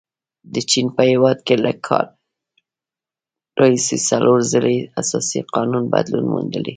[0.53, 2.07] د چین په هیواد کې له کال
[3.59, 6.69] راهیسې څلور ځلې اساسي قانون بدلون موندلی.